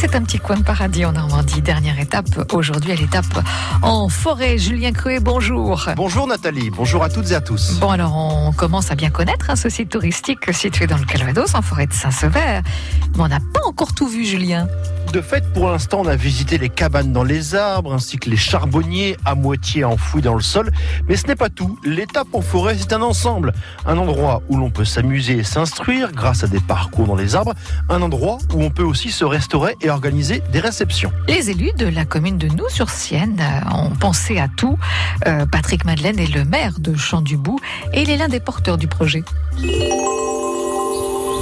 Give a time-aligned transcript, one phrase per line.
[0.00, 1.60] c'est un petit coin de paradis en Normandie.
[1.60, 3.24] Dernière étape aujourd'hui à l'étape
[3.82, 4.56] en forêt.
[4.56, 5.88] Julien Cruet, bonjour.
[5.96, 7.80] Bonjour Nathalie, bonjour à toutes et à tous.
[7.80, 11.52] Bon alors on commence à bien connaître hein, ce site touristique situé dans le Calvados
[11.56, 12.60] en forêt de Saint-Sever.
[13.16, 14.68] Mais on n'a pas encore tout vu Julien.
[15.12, 18.36] De fait, pour l'instant, on a visité les cabanes dans les arbres ainsi que les
[18.36, 20.70] charbonniers à moitié enfouis dans le sol.
[21.08, 21.78] Mais ce n'est pas tout.
[21.82, 23.54] L'étape en forêt, c'est un ensemble.
[23.86, 27.54] Un endroit où l'on peut s'amuser et s'instruire grâce à des parcours dans les arbres.
[27.88, 31.12] Un endroit où on peut aussi se restaurer et organiser des réceptions.
[31.28, 34.78] Les élus de la commune de Nous-sur-Sienne euh, ont pensé à tout.
[35.26, 37.60] Euh, Patrick Madeleine est le maire de Champ-du-Bout
[37.92, 39.22] et il est l'un des porteurs du projet.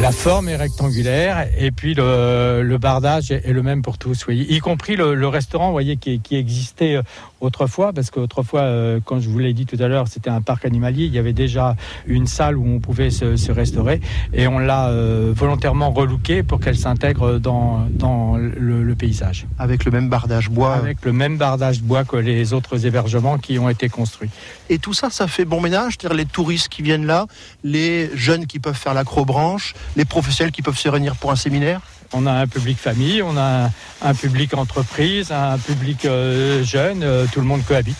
[0.00, 4.26] La forme est rectangulaire et puis le, le bardage est, est le même pour tous,
[4.28, 4.46] oui.
[4.48, 7.02] y compris le, le restaurant, vous voyez, qui, qui existait euh,
[7.40, 10.64] autrefois, parce qu'autrefois, euh, quand je vous l'ai dit tout à l'heure, c'était un parc
[10.64, 14.00] animalier, il y avait déjà une salle où on pouvait se, se restaurer
[14.32, 19.46] et on l'a euh, volontairement relooké pour qu'elle s'intègre dans, dans le, le paysage.
[19.58, 20.74] Avec le même bardage bois.
[20.74, 24.30] Avec le même bardage bois que les autres hébergements qui ont été construits.
[24.70, 27.26] Et tout ça, ça fait bon ménage, c'est-à-dire les touristes qui viennent là,
[27.64, 31.80] les jeunes qui peuvent faire l'acrobranche, les professionnels qui peuvent se réunir pour un séminaire?
[32.12, 33.70] On a un public famille, on a
[34.02, 37.98] un public entreprise, un public euh, jeune, euh, tout le monde cohabite.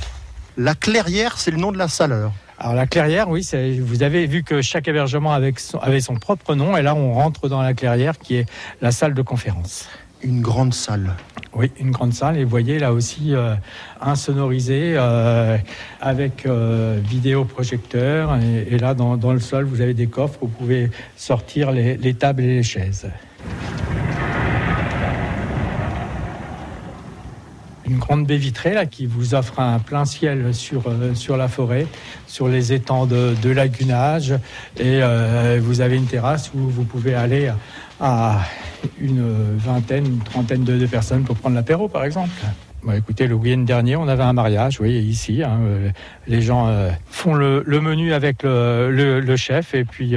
[0.57, 2.33] La clairière, c'est le nom de la salle alors.
[2.61, 3.49] Alors la clairière, oui,
[3.81, 7.13] vous avez vu que chaque hébergement avait son, avait son propre nom et là on
[7.13, 8.47] rentre dans la clairière qui est
[8.83, 9.89] la salle de conférence.
[10.25, 11.15] Une grande salle.
[11.55, 13.55] Oui, une grande salle et vous voyez là aussi euh,
[14.01, 15.57] insonorisé euh,
[16.01, 20.47] avec euh, vidéoprojecteur et, et là dans, dans le sol vous avez des coffres où
[20.47, 23.09] vous pouvez sortir les, les tables et les chaises.
[27.89, 31.49] Une grande baie vitrée là, qui vous offre un plein ciel sur, euh, sur la
[31.49, 31.87] forêt,
[32.27, 34.33] sur les étangs de, de lagunage
[34.79, 37.51] et euh, vous avez une terrasse où vous pouvez aller
[38.01, 38.41] à
[39.01, 42.31] une vingtaine, une trentaine de, personnes pour prendre l'apéro par exemple.
[42.85, 45.43] Bon, écoutez, le week-end dernier, on avait un mariage, oui, ici.
[45.43, 45.89] hein, euh,
[46.29, 46.73] les gens
[47.11, 50.15] font le, menu avec le, le- chef et puis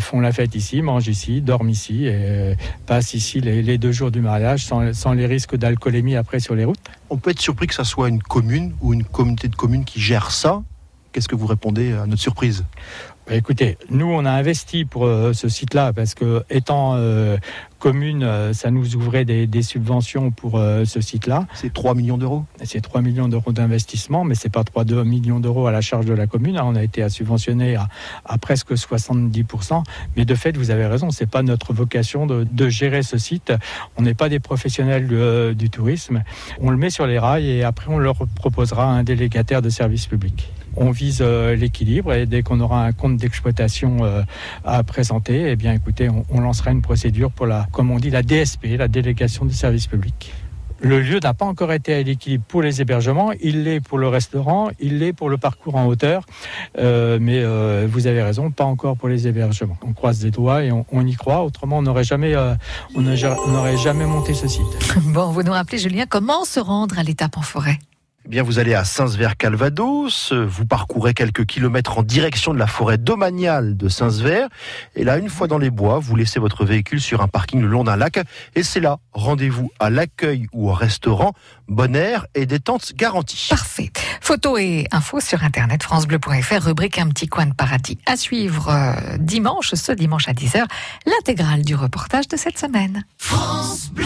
[0.00, 2.56] font la fête ici, mangent ici, dorment ici et
[2.86, 6.56] passent ici les, les deux jours du mariage sans, sans les risques d'alcoolémie après sur
[6.56, 6.77] les routes.
[7.10, 10.00] On peut être surpris que ça soit une commune ou une communauté de communes qui
[10.00, 10.62] gère ça.
[11.12, 12.64] Qu'est-ce que vous répondez à notre surprise?
[13.26, 17.36] Bah, Écoutez, nous, on a investi pour euh, ce site-là parce que, étant euh,
[17.78, 21.46] commune, euh, ça nous ouvrait des, des subventions pour euh, ce site-là.
[21.54, 22.44] C'est 3 millions d'euros.
[22.64, 26.06] C'est 3 millions d'euros d'investissement, mais c'est pas 3 2 millions d'euros à la charge
[26.06, 26.58] de la commune.
[26.62, 27.88] On a été à subventionner à,
[28.24, 29.82] à presque 70%.
[30.16, 33.52] Mais de fait, vous avez raison, c'est pas notre vocation de, de gérer ce site.
[33.96, 36.22] On n'est pas des professionnels euh, du tourisme.
[36.60, 40.06] On le met sur les rails et après, on leur proposera un délégataire de service
[40.06, 40.52] public.
[40.76, 44.22] On vise euh, l'équilibre et dès qu'on aura un compte d'exploitation euh,
[44.64, 48.10] à présenter, eh bien, écoutez, on, on lancera une procédure pour la, comme on dit,
[48.10, 50.32] la DSP, la délégation de service public.
[50.80, 54.06] Le lieu n'a pas encore été à l'équilibre pour les hébergements, il l'est pour le
[54.06, 56.24] restaurant, il l'est pour le parcours en hauteur,
[56.78, 59.76] Euh, mais euh, vous avez raison, pas encore pour les hébergements.
[59.82, 62.54] On croise des doigts et on, y croit, autrement on n'aurait jamais, euh,
[62.94, 64.62] on n'aurait jamais monté ce site.
[65.06, 67.78] Bon, vous nous rappelez Julien comment se rendre à l'étape en forêt?
[68.28, 72.98] Eh bien, vous allez à Saint-Sever-Calvados, vous parcourez quelques kilomètres en direction de la forêt
[72.98, 74.48] domaniale de Saint-Sever,
[74.96, 77.68] et là, une fois dans les bois, vous laissez votre véhicule sur un parking le
[77.68, 78.20] long d'un lac,
[78.54, 81.32] et c'est là, rendez-vous à l'accueil ou au restaurant,
[81.68, 83.46] bon air et détente garantie.
[83.48, 83.90] Parfait.
[84.20, 87.96] Photos et infos sur internet francebleu.fr, rubrique Un petit coin de paradis.
[88.04, 90.66] À suivre euh, dimanche, ce dimanche à 10h,
[91.06, 93.04] l'intégrale du reportage de cette semaine.
[93.16, 94.04] France Bleu.